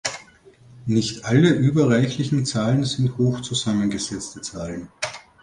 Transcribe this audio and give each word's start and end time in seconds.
Nicht 0.87 1.25
alle 1.25 1.49
überreichlichen 1.53 2.43
Zahlen 2.47 2.85
sind 2.85 3.19
hoch 3.19 3.41
zusammengesetzte 3.41 4.41
Zahlen. 4.41 4.87